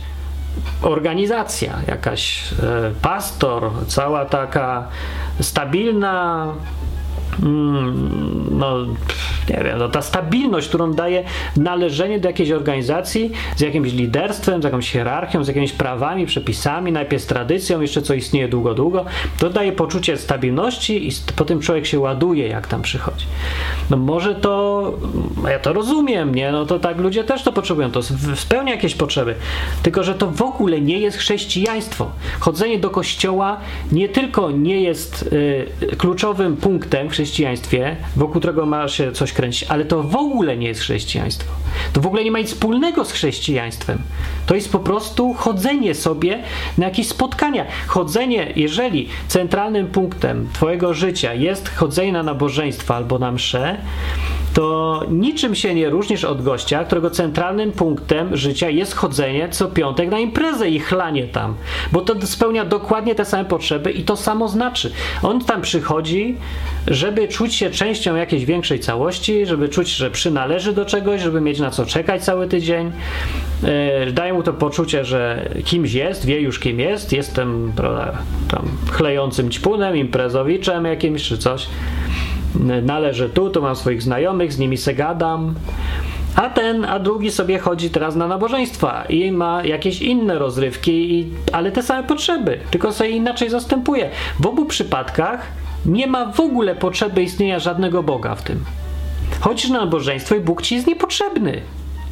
[0.83, 4.89] organizacja, jakaś e, pastor, cała taka
[5.41, 6.47] stabilna
[8.51, 8.77] no,
[9.49, 11.25] nie wiem, no, ta stabilność, którą daje
[11.57, 17.23] należenie do jakiejś organizacji z jakimś liderstwem, z jakąś hierarchią, z jakimiś prawami, przepisami, najpierw
[17.23, 19.05] z tradycją, jeszcze co istnieje długo, długo,
[19.39, 23.27] to daje poczucie stabilności i potem człowiek się ładuje, jak tam przychodzi.
[23.91, 24.93] No może to,
[25.49, 26.53] ja to rozumiem, nie?
[26.53, 28.01] No to tak ludzie też to potrzebują, to
[28.35, 29.35] spełnia jakieś potrzeby,
[29.83, 32.11] tylko że to w ogóle nie jest chrześcijaństwo.
[32.41, 33.61] Chodzenie do kościoła
[33.93, 39.65] nie tylko nie jest y, kluczowym punktem chrześcijaństwa, chrześcijaństwie, wokół którego ma się coś kręcić,
[39.69, 41.53] ale to w ogóle nie jest chrześcijaństwo.
[41.93, 43.99] To w ogóle nie ma nic wspólnego z chrześcijaństwem.
[44.47, 46.43] To jest po prostu chodzenie sobie
[46.79, 47.67] na jakieś spotkania.
[47.87, 53.77] Chodzenie, jeżeli centralnym punktem Twojego życia jest chodzenie na nabożeństwa albo na msze,
[54.55, 60.11] to niczym się nie różnisz od gościa, którego centralnym punktem życia jest chodzenie co piątek
[60.11, 61.55] na imprezę i chlanie tam,
[61.93, 64.93] bo to spełnia dokładnie te same potrzeby i to samo znaczy.
[65.23, 66.37] On tam przychodzi,
[66.87, 71.61] żeby czuć się częścią jakiejś większej całości, żeby czuć, że przynależy do czegoś, żeby mieć
[71.61, 72.93] na co czekać cały tydzień.
[73.65, 78.19] E, daje mu to poczucie, że kimś jest, wie już kim jest, jestem prawda,
[78.51, 81.67] tam chlejącym ćpunem, imprezowiczem jakimś czy coś
[82.83, 85.55] należę tu, tu mam swoich znajomych, z nimi se gadam.
[86.37, 91.31] A ten, a drugi sobie chodzi teraz na nabożeństwa i ma jakieś inne rozrywki, i,
[91.53, 94.11] ale te same potrzeby, tylko sobie inaczej zastępuje.
[94.41, 95.47] W obu przypadkach
[95.87, 98.65] nie ma w ogóle potrzeby istnienia żadnego Boga w tym.
[99.41, 101.63] Chodzisz na nabożeństwo i Bóg ci jest niepotrzebny.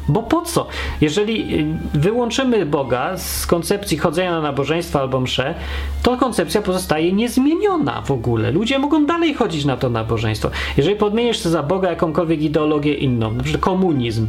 [0.07, 0.67] Bo po co?
[1.01, 5.55] Jeżeli y, wyłączymy Boga z koncepcji chodzenia na nabożeństwo albo msze,
[6.03, 8.51] to koncepcja pozostaje niezmieniona w ogóle.
[8.51, 10.49] Ludzie mogą dalej chodzić na to nabożeństwo.
[10.77, 14.27] Jeżeli podmienisz za Boga jakąkolwiek ideologię inną, przykład komunizm,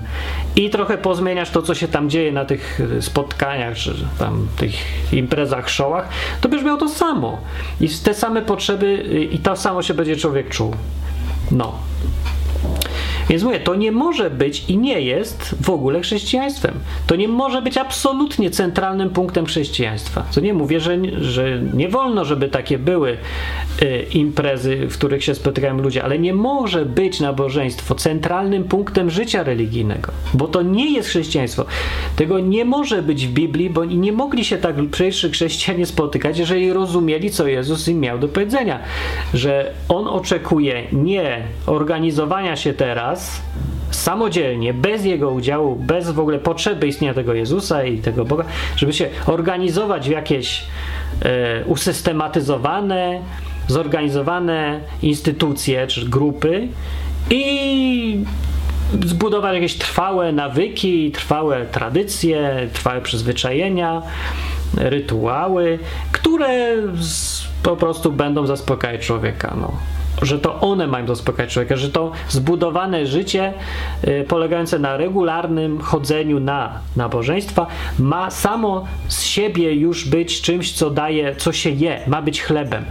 [0.57, 4.75] i trochę pozmieniasz to, co się tam dzieje na tych y, spotkaniach, czy tam tych
[5.13, 6.09] imprezach, showach,
[6.41, 7.39] to będziesz miał to samo.
[7.81, 10.75] I te same potrzeby, y, i to samo się będzie człowiek czuł.
[11.51, 11.73] No.
[13.33, 16.75] Więc mówię, to nie może być i nie jest w ogóle chrześcijaństwem.
[17.07, 20.25] To nie może być absolutnie centralnym punktem chrześcijaństwa.
[20.31, 23.16] Co nie mówię, że, że nie wolno, żeby takie były
[23.83, 29.42] y, imprezy, w których się spotykają ludzie, ale nie może być nabożeństwo centralnym punktem życia
[29.42, 31.64] religijnego, bo to nie jest chrześcijaństwo.
[32.16, 36.73] Tego nie może być w Biblii, bo nie mogli się tak pierwszy chrześcijanie spotykać, jeżeli
[36.73, 38.79] rozumieli, co Jezus im miał do powiedzenia.
[39.35, 43.22] Że On oczekuje nie organizowania się teraz,
[43.91, 48.45] samodzielnie, bez jego udziału, bez w ogóle potrzeby istnienia tego Jezusa i tego Boga,
[48.77, 50.65] żeby się organizować w jakieś
[51.23, 53.21] e, usystematyzowane,
[53.69, 56.69] zorganizowane instytucje czy grupy
[57.31, 58.25] i
[59.07, 64.03] zbudować jakieś trwałe nawyki, trwałe tradycje, trwałe przyzwyczajenia,
[64.77, 65.79] rytuały,
[66.13, 66.77] które
[67.63, 69.57] po prostu będą zaspokajać człowieka.
[69.61, 69.73] No
[70.23, 73.53] że to one mają zaspokajać człowieka, że to zbudowane życie
[74.09, 77.67] y, polegające na regularnym chodzeniu na nabożeństwa
[77.99, 82.85] ma samo z siebie już być czymś, co daje, co się je, ma być chlebem.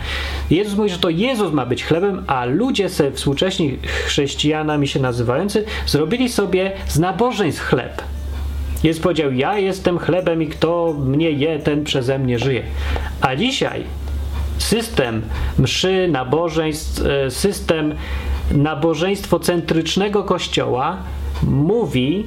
[0.49, 5.65] Jezus mówi, że to Jezus ma być chlebem, a ludzie se współcześni chrześcijanami się nazywający
[5.85, 8.01] zrobili sobie z nabożeństw chleb.
[8.83, 12.63] Jezus powiedział, ja jestem chlebem i kto mnie je, ten przeze mnie żyje.
[13.21, 13.83] A dzisiaj
[14.57, 15.21] system
[15.59, 17.95] mszy, nabożeństw, e, system
[18.51, 20.97] nabożeństwo-centrycznego kościoła
[21.43, 22.25] mówi,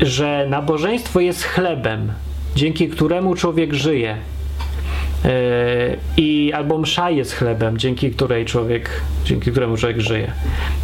[0.00, 2.12] że nabożeństwo jest chlebem,
[2.56, 4.16] dzięki któremu człowiek żyje.
[5.26, 8.90] E, I albo msza jest chlebem, dzięki której człowiek,
[9.24, 10.32] dzięki któremu człowiek żyje.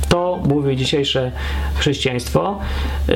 [0.08, 1.32] To mówi dzisiejsze
[1.74, 2.58] chrześcijaństwo,
[3.08, 3.12] e,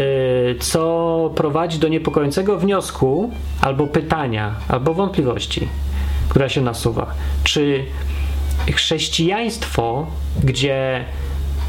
[0.58, 5.68] co prowadzi do niepokojącego wniosku, albo pytania, albo wątpliwości
[6.28, 7.14] która się nasuwa.
[7.44, 7.84] Czy
[8.74, 10.06] chrześcijaństwo,
[10.44, 11.04] gdzie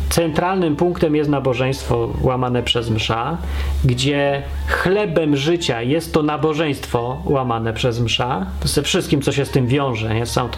[0.10, 3.38] centralnym punktem jest nabożeństwo łamane przez msza,
[3.86, 9.68] gdzie chlebem życia jest to nabożeństwo łamane przez msza, ze wszystkim, co się z tym
[9.68, 10.26] wiąże, nie?
[10.26, 10.50] z tą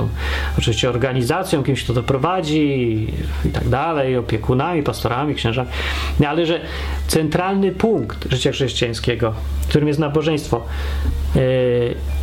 [0.57, 2.59] oczywiście organizacją, kimś, kto to prowadzi
[3.45, 5.69] i tak dalej, opiekunami, pastorami, księżami,
[6.27, 6.61] ale że
[7.07, 9.33] centralny punkt życia chrześcijańskiego,
[9.69, 10.61] którym jest nabożeństwo,
[11.35, 11.41] yy,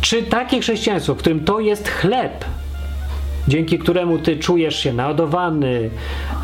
[0.01, 2.45] czy takie chrześcijaństwo, w którym to jest chleb,
[3.47, 5.89] dzięki któremu ty czujesz się naładowany,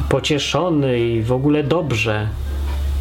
[0.10, 2.28] pocieszony i w ogóle dobrze.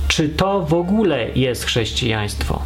[0.09, 2.63] Czy to w ogóle jest chrześcijaństwo?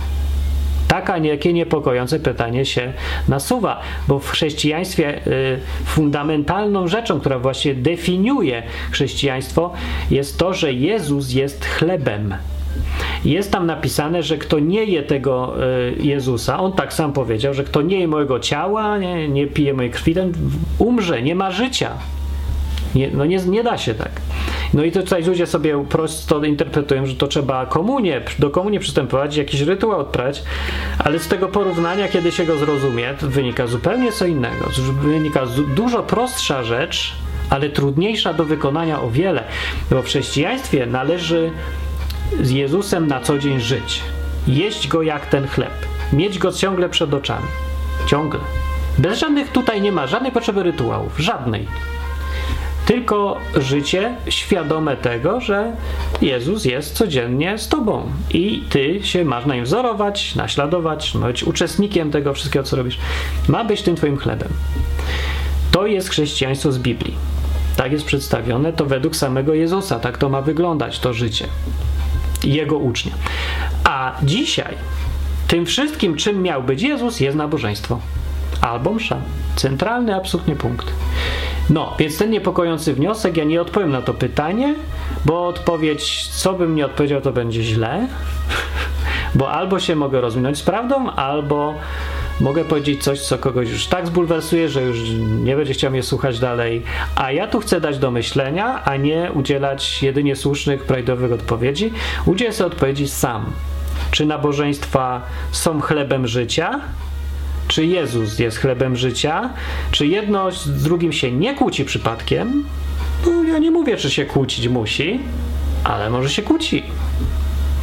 [0.88, 2.92] Taka niejakie niepokojące pytanie się
[3.28, 9.72] nasuwa, bo w chrześcijaństwie y, fundamentalną rzeczą, która właśnie definiuje chrześcijaństwo,
[10.10, 12.34] jest to, że Jezus jest chlebem.
[13.24, 15.54] Jest tam napisane, że kto nie je tego
[15.98, 19.74] y, Jezusa, on tak sam powiedział, że kto nie je mojego ciała, nie, nie pije
[19.74, 20.32] mojej krwi, ten
[20.78, 21.90] umrze, nie ma życia.
[22.94, 24.10] Nie, no nie, nie da się tak.
[24.74, 29.36] No i to tutaj ludzie sobie prosto interpretują, że to trzeba komunię, do komunii przystępować,
[29.36, 30.42] jakiś rytuał odprawiać,
[30.98, 34.70] ale z tego porównania, kiedy się go zrozumie, wynika zupełnie co innego.
[35.02, 37.12] Wynika dużo prostsza rzecz,
[37.50, 39.44] ale trudniejsza do wykonania o wiele,
[39.90, 41.50] bo w chrześcijaństwie należy
[42.40, 44.02] z Jezusem na co dzień żyć,
[44.46, 45.72] jeść go jak ten chleb,
[46.12, 47.46] mieć go ciągle przed oczami.
[48.06, 48.40] Ciągle.
[48.98, 51.66] Bez żadnych tutaj nie ma żadnej potrzeby rytuałów, żadnej
[52.86, 55.72] tylko życie świadome tego, że
[56.22, 62.10] Jezus jest codziennie z tobą i ty się masz na nim wzorować, naśladować, być uczestnikiem
[62.10, 62.98] tego wszystkiego, co robisz.
[63.48, 64.48] Ma być tym twoim chlebem.
[65.70, 67.14] To jest chrześcijaństwo z Biblii.
[67.76, 71.46] Tak jest przedstawione, to według samego Jezusa, tak to ma wyglądać, to życie.
[72.44, 73.12] Jego ucznia.
[73.84, 74.74] A dzisiaj
[75.48, 78.00] tym wszystkim, czym miał być Jezus, jest nabożeństwo.
[78.60, 79.16] Albo msza.
[79.56, 80.86] Centralny absolutnie punkt.
[81.70, 84.74] No, więc ten niepokojący wniosek, ja nie odpowiem na to pytanie,
[85.24, 88.06] bo odpowiedź, co bym nie odpowiedział, to będzie źle,
[89.34, 91.74] bo albo się mogę rozwinąć z prawdą, albo
[92.40, 96.38] mogę powiedzieć coś, co kogoś już tak zbulwersuje, że już nie będzie chciał mnie słuchać
[96.38, 96.82] dalej,
[97.16, 101.92] a ja tu chcę dać do myślenia, a nie udzielać jedynie słusznych, prawidłowych odpowiedzi.
[102.26, 103.52] Udzielę sobie odpowiedzi sam.
[104.10, 106.80] Czy nabożeństwa są chlebem życia,
[107.68, 109.50] czy Jezus jest chlebem życia,
[109.90, 112.64] czy jedno z drugim się nie kłóci przypadkiem.
[113.26, 115.20] No, ja nie mówię, czy się kłócić musi,
[115.84, 116.82] ale może się kłóci.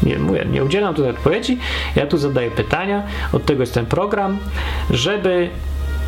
[0.03, 1.57] Nie, mówię, nie udzielam tutaj odpowiedzi,
[1.95, 4.37] ja tu zadaję pytania, od tego jest ten program,
[4.91, 5.49] żeby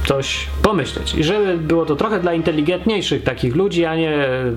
[0.06, 1.16] coś pomyśleć.
[1.16, 4.52] I żeby było to trochę dla inteligentniejszych takich ludzi, a nie e,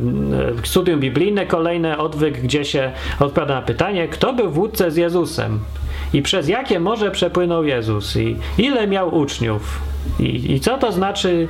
[0.64, 5.60] studium biblijne, kolejne odwyk, gdzie się odpowiada na pytanie, kto był wódcę z Jezusem
[6.12, 9.80] i przez jakie morze przepłynął Jezus i ile miał uczniów.
[10.18, 11.48] I, i co to znaczy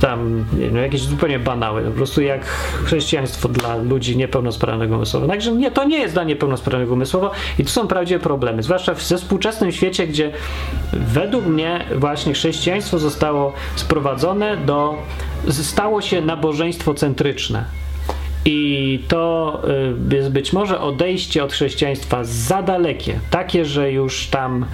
[0.00, 2.46] tam wiem, jakieś zupełnie banały, po prostu jak
[2.84, 5.26] chrześcijaństwo dla ludzi niepełnosprawnego umysłowo.
[5.26, 9.02] Także nie, to nie jest dla niepełnosprawnego umysłowo i tu są prawdziwe problemy, zwłaszcza w
[9.02, 10.32] ze współczesnym świecie, gdzie
[10.92, 14.94] według mnie właśnie chrześcijaństwo zostało sprowadzone do,
[15.50, 17.85] stało się nabożeństwo centryczne.
[18.48, 19.62] I to
[20.10, 24.66] y, jest być może odejście od chrześcijaństwa za dalekie, takie, że już tam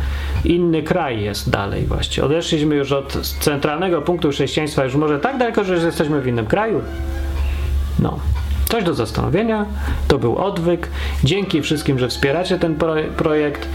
[0.45, 2.25] inny kraj jest dalej właśnie.
[2.25, 6.81] Odeszliśmy już od centralnego punktu chrześcijaństwa już może tak daleko, że jesteśmy w innym kraju.
[7.99, 8.19] No.
[8.73, 9.67] Coś do zastanowienia.
[10.09, 10.89] To był odwyk.
[11.25, 13.69] Dzięki wszystkim, że wspieracie ten pro projekt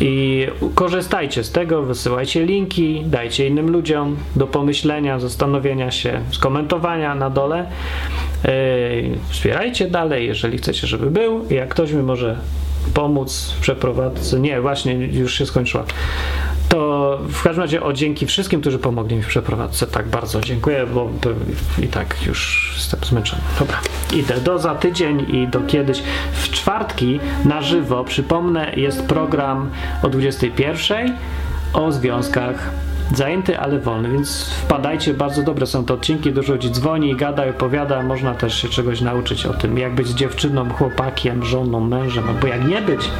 [0.00, 7.30] i korzystajcie z tego, wysyłajcie linki, dajcie innym ludziom do pomyślenia, zastanowienia się, skomentowania na
[7.30, 7.66] dole.
[9.28, 11.46] Wspierajcie dalej, jeżeli chcecie, żeby był.
[11.50, 12.38] Jak ktoś mi może
[12.94, 15.84] pomóc w przeprowadzce, nie, właśnie już się skończyła.
[16.68, 19.86] To w każdym razie o dzięki wszystkim, którzy pomogli mi w przeprowadzce.
[19.86, 21.10] Tak bardzo dziękuję, bo
[21.82, 23.42] i tak już jestem zmęczony.
[23.58, 23.80] Dobra,
[24.12, 26.02] idę do za tydzień i do kiedyś.
[26.32, 29.70] W czwartki na żywo, przypomnę, jest program
[30.02, 31.16] o 21
[31.72, 32.70] o związkach
[33.14, 38.02] zajęty, ale wolny, więc wpadajcie, bardzo dobre są te odcinki, dużo ludzi dzwoni, gada opowiada,
[38.02, 42.68] można też się czegoś nauczyć o tym, jak być dziewczyną, chłopakiem, żoną, mężem, albo jak
[42.68, 43.10] nie być.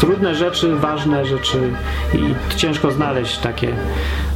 [0.00, 1.72] Trudne rzeczy, ważne rzeczy
[2.14, 3.72] i ciężko znaleźć takie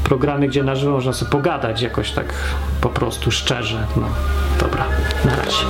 [0.05, 2.34] programy, gdzie na żywo można sobie pogadać jakoś tak
[2.80, 3.86] po prostu szczerze.
[3.97, 4.07] No,
[4.61, 4.84] dobra,
[5.24, 5.64] na razie.